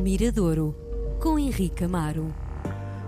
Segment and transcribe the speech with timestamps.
[0.00, 0.74] Miradouro,
[1.20, 2.34] com Henrique Amaro.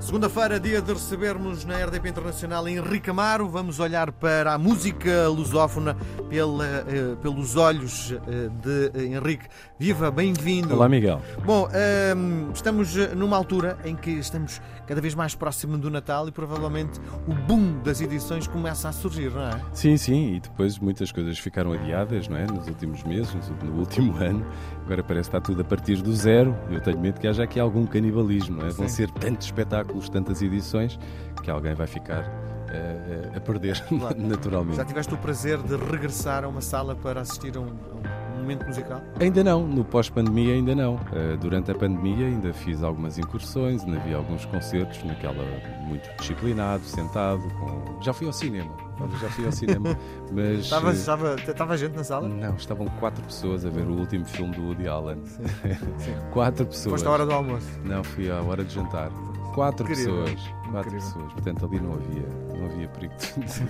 [0.00, 3.48] Segunda-feira, dia de recebermos na RDP Internacional Henrique Amaro.
[3.48, 5.96] Vamos olhar para a música lusófona
[6.30, 9.46] pela, eh, pelos olhos eh, de Henrique.
[9.76, 10.72] Viva, bem-vindo.
[10.72, 11.20] Olá, Miguel.
[11.44, 16.30] Bom, ehm, estamos numa altura em que estamos cada vez mais próximo do Natal e
[16.30, 19.60] provavelmente o boom das edições começa a surgir, não é?
[19.72, 22.46] Sim, sim, e depois muitas coisas ficaram adiadas, não é?
[22.46, 23.34] Nos últimos meses,
[23.64, 24.46] no último ano.
[24.88, 26.56] Agora parece que está tudo a partir do zero.
[26.70, 28.70] Eu tenho medo que haja aqui algum canibalismo, é?
[28.70, 30.98] Vão ser tantos espetáculos, tantas edições,
[31.44, 34.18] que alguém vai ficar uh, a perder, claro.
[34.18, 34.78] naturalmente.
[34.78, 38.64] Já tiveste o prazer de regressar a uma sala para assistir a um, um momento
[38.64, 39.02] musical?
[39.20, 40.94] Ainda não, no pós-pandemia ainda não.
[40.94, 45.44] Uh, durante a pandemia ainda fiz algumas incursões, ainda vi alguns concertos naquela
[45.86, 48.02] muito disciplinado, sentado, com...
[48.02, 48.87] já fui ao cinema
[49.20, 49.98] já fui ao cinema.
[50.32, 50.60] Mas.
[50.60, 52.28] Estava, estava, estava gente na sala?
[52.28, 55.24] Não, estavam quatro pessoas a ver o último filme do Woody Allen.
[55.24, 55.44] Sim.
[55.98, 56.14] Sim.
[56.32, 56.94] quatro pessoas.
[56.94, 57.68] Foste à hora do almoço?
[57.84, 59.10] Não, fui à hora de jantar.
[59.58, 60.22] Quatro Incrível.
[60.22, 60.42] pessoas.
[60.70, 61.00] Quatro Incrível.
[61.00, 61.32] pessoas.
[61.32, 63.14] Portanto, ali não havia, não havia perigo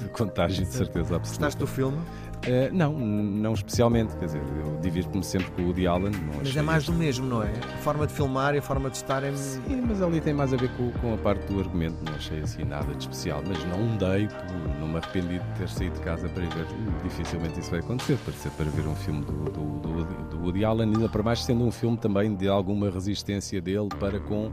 [0.00, 1.28] de, contágio, de certeza absoluta.
[1.28, 1.98] Gostaste do filme?
[1.98, 4.16] Uh, não, não especialmente.
[4.16, 6.12] Quer dizer, eu divirto-me sempre com o Woody Allen.
[6.38, 7.50] mas é mais do mesmo, não é?
[7.50, 9.32] A forma de filmar e a forma de estar é.
[9.34, 11.96] Sim, mas ali tem mais a ver com, com a parte do argumento.
[12.04, 13.42] Não achei assim nada de especial.
[13.44, 14.28] Mas não dei,
[14.78, 16.66] não me arrependi de ter saído de casa para ir ver.
[17.02, 18.16] Dificilmente isso vai acontecer.
[18.18, 21.42] Para ser para ver um filme do, do, do, do Woody Allen, ainda para mais
[21.42, 24.52] sendo um filme também de alguma resistência dele para com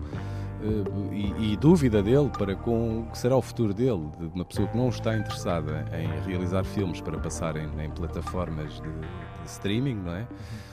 [1.11, 4.67] e, e, dúvida dele para com o que será o futuro dele, de uma pessoa
[4.67, 10.13] que não está interessada em realizar filmes para passarem em plataformas de, de streaming, não
[10.13, 10.27] é?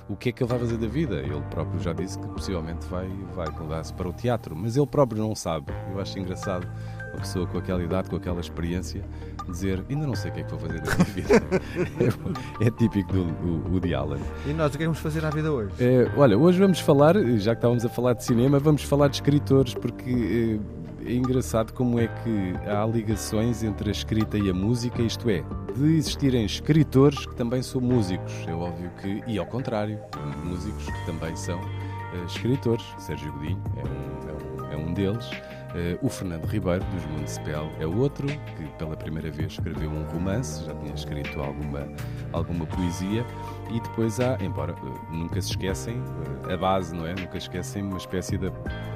[0.08, 1.16] O que é que ele vai fazer da vida?
[1.16, 5.20] Ele próprio já disse que possivelmente vai, vai mudar-se para o teatro, mas ele próprio
[5.20, 5.72] não sabe.
[5.92, 6.68] Eu acho engraçado
[7.12, 9.02] uma pessoa com aquela idade, com aquela experiência,
[9.48, 11.34] dizer ainda não sei o que é que vou fazer da minha vida.
[12.60, 14.22] é, é, típico do, do Woody Allen.
[14.46, 15.72] E nós o que é vamos fazer na vida hoje?
[15.80, 19.16] É, olha, hoje vamos falar, já que estávamos a falar de cinema, vamos falar de
[19.16, 24.54] escritores, porque é, é engraçado como é que há ligações entre a escrita e a
[24.54, 25.44] música, isto é,
[25.74, 28.32] de existirem escritores que também são músicos.
[28.46, 29.98] É óbvio que, e ao contrário,
[30.44, 32.84] músicos que também são uh, escritores.
[32.98, 35.30] Sérgio Godinho é um, é um, é um deles.
[35.76, 40.64] Uh, o Fernando Ribeiro, dos Municipal, é outro, que pela primeira vez escreveu um romance,
[40.64, 41.86] já tinha escrito alguma,
[42.32, 43.26] alguma poesia,
[43.70, 47.14] e depois há, embora uh, nunca se esquecem, uh, a base, não é?
[47.14, 48.38] Nunca esquecem uma espécie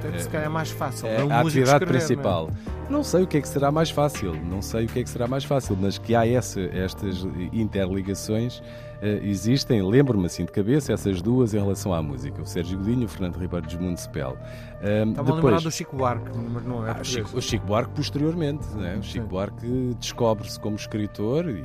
[0.01, 0.11] de.
[0.11, 1.07] Deve se calhar é mais fácil.
[1.07, 2.47] É, a atividade escrever, principal.
[2.47, 2.91] Não, é?
[2.91, 5.09] não, sei o que é que será mais fácil, não sei o que é que
[5.09, 8.61] será mais fácil, mas que há essa, estas interligações
[9.01, 12.39] Uh, existem, lembro-me assim de cabeça, essas duas em relação à música.
[12.39, 14.33] O Sérgio Godinho e o Fernando Ribeiro dos Municipal.
[14.33, 15.29] Uh, Estava depois...
[15.29, 18.67] a lembrar do Chico Buarque, mas não é ah, Chico, O Chico Buarque posteriormente.
[18.75, 18.97] Né?
[18.97, 19.29] O Chico Sim.
[19.29, 21.63] Buarque descobre-se como escritor e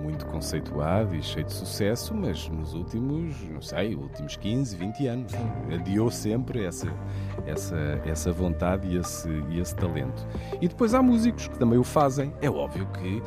[0.00, 5.32] muito conceituado e cheio de sucesso, mas nos últimos, não sei, últimos 15, 20 anos,
[5.72, 6.92] adiou sempre essa,
[7.46, 10.26] essa, essa vontade e esse, e esse talento.
[10.60, 12.32] E depois há músicos que também o fazem.
[12.40, 13.22] É óbvio que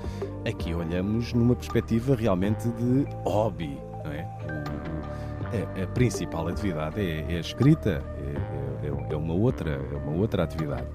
[0.49, 4.27] aqui olhamos numa perspectiva realmente de hobby, não é?
[4.47, 9.95] O, a, a, principal atividade é, é a escrita, é, é, é, uma outra, é
[9.97, 10.87] uma outra atividade.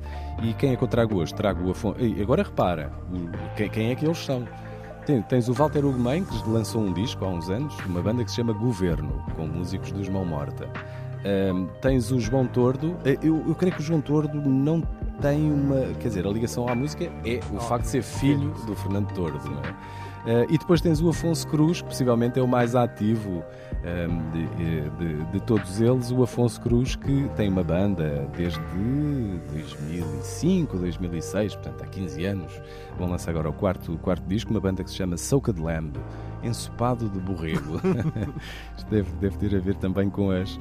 [0.42, 1.34] E quem é que eu trago hoje?
[1.34, 1.98] Trago o Afonso.
[2.20, 2.92] Agora repara,
[3.72, 4.46] quem é que eles são?
[5.28, 8.36] Tens o Walter Ugumem, que lançou um disco há uns anos, uma banda que se
[8.36, 10.68] chama Governo, com músicos dos Mão Morta.
[11.24, 12.94] Um, tens o João Tordo.
[13.06, 14.82] Eh, eu, eu creio que o João Tordo não
[15.20, 15.94] tem uma.
[15.98, 19.50] Quer dizer, a ligação à música é o facto de ser filho do Fernando Tordo,
[19.50, 19.74] não é?
[20.24, 23.42] Uh, e depois tens o Afonso Cruz, que possivelmente é o mais ativo
[23.84, 28.60] um, de, eh, de, de, todos eles, o Afonso Cruz, que tem uma banda desde
[29.52, 32.62] 2005, 2006, portanto há 15 anos.
[32.98, 35.96] Vão lançar agora o quarto, o quarto disco, uma banda que se chama Soaked Lamb,
[36.42, 37.80] Ensopado de Borrego.
[38.76, 40.58] Isto deve, deve ter a ver também com as,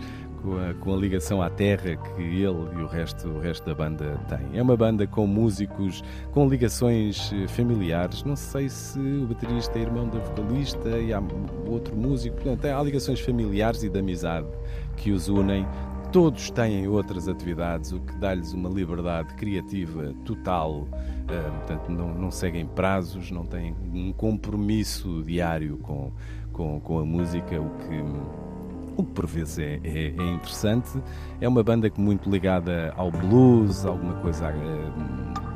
[0.48, 3.76] com a, com a, ligação à terra que ele e o resto, o resto da
[3.76, 4.58] banda têm.
[4.58, 8.24] É uma banda com músicos com ligações eh, familiares.
[8.24, 11.22] Não sei se o baterista é irmão da vocalista e há
[11.68, 12.38] outro músico.
[12.38, 14.48] Portanto, há ligações familiares e de amizade
[14.96, 15.68] que os unem.
[16.14, 20.84] Todos têm outras atividades, o que dá-lhes uma liberdade criativa total.
[20.84, 26.14] Uh, portanto, não, não seguem prazos, não têm um compromisso diário com,
[26.54, 28.47] com, com a música, o que
[28.98, 31.02] o que por vezes é, é, é, interessante.
[31.40, 34.52] É uma banda muito ligada ao blues, alguma coisa.
[34.52, 35.47] Um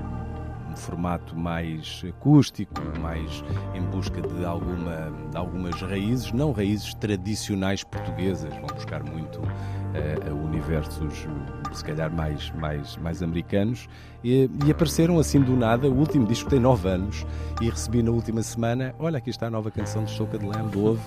[0.82, 3.44] formato mais acústico, mais
[3.74, 10.46] em busca de, alguma, de algumas raízes, não raízes tradicionais portuguesas, vão buscar muito uh,
[10.46, 11.28] universos
[11.72, 13.88] se calhar mais, mais, mais americanos,
[14.24, 15.88] e, e, apareceram assim do nada.
[15.88, 17.26] O último disco tem nove anos
[17.62, 18.94] e recebi na última semana.
[19.00, 21.00] Olha, aqui está a nova canção de Soca de Lamb.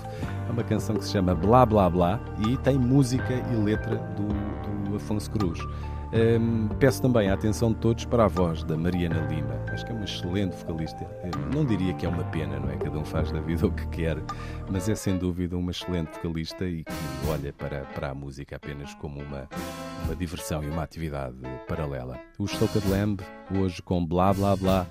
[0.47, 4.25] É uma canção que se chama Blá Blá Blá e tem música e letra do
[4.95, 5.59] do Afonso Cruz.
[6.15, 9.61] Um, peço também a atenção de todos para a voz da Mariana Lima.
[9.69, 11.05] Acho que é uma excelente vocalista.
[11.25, 12.77] Eu não diria que é uma pena, não é?
[12.77, 14.15] Cada um faz da vida o que quer,
[14.71, 16.93] mas é sem dúvida uma excelente vocalista e que
[17.27, 19.49] olha para, para a música apenas como uma,
[20.05, 21.35] uma diversão e uma atividade
[21.67, 22.17] paralela.
[22.39, 23.19] O Stoker Lamb,
[23.53, 24.87] hoje com Blá Blá Blá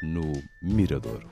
[0.00, 0.30] no
[0.62, 1.26] Miradouro.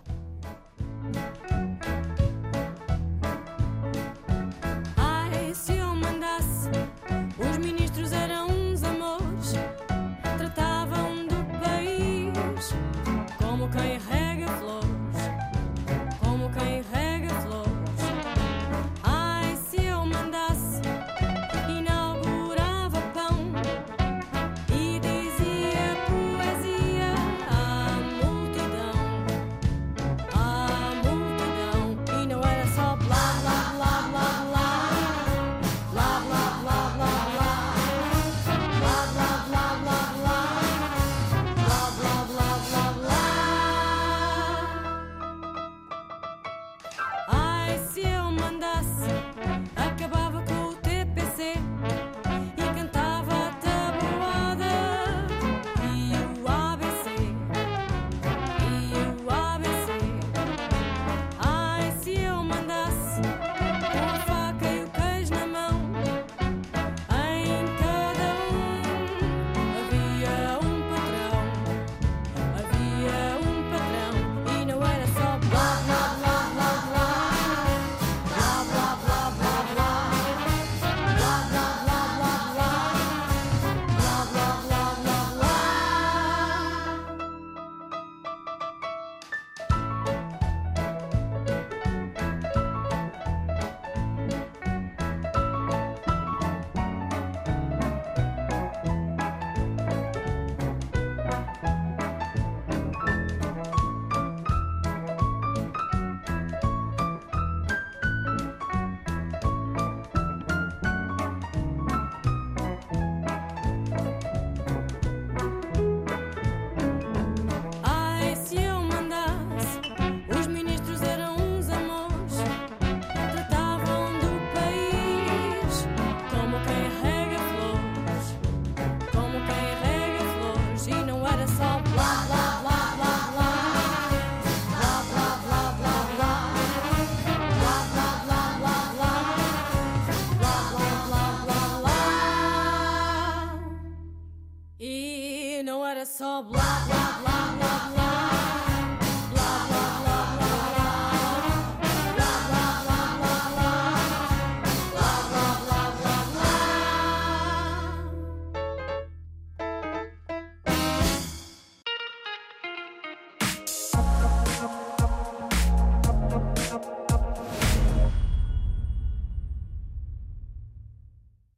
[146.07, 147.66] Só blá blá blá blá.